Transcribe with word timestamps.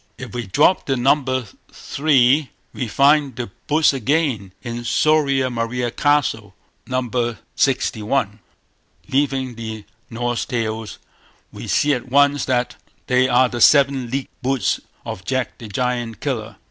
If 0.17 0.33
we 0.33 0.47
drop 0.47 0.87
the 0.87 0.97
number 0.97 1.45
three, 1.71 2.49
we 2.73 2.87
find 2.87 3.35
the 3.35 3.51
Boots 3.67 3.93
again 3.93 4.51
in 4.63 4.83
"Soria 4.83 5.51
Moria 5.51 5.91
Castle", 5.91 6.55
No. 6.87 7.03
lvi. 7.03 7.13
[Moe, 7.13 7.29
Introd., 7.29 7.37
xxxii 7.55 8.01
iii] 8.23 8.39
Leaving 9.09 9.53
the 9.53 9.85
Norse 10.09 10.45
Tales, 10.45 10.97
we 11.51 11.67
see 11.67 11.93
at 11.93 12.09
once 12.09 12.45
that 12.45 12.77
they 13.05 13.29
are 13.29 13.47
the 13.47 13.61
seven 13.61 14.09
leagued 14.09 14.41
boots 14.41 14.79
of 15.05 15.23
Jack 15.23 15.59
the 15.59 15.67
Giant 15.67 16.19
Killer. 16.19 16.55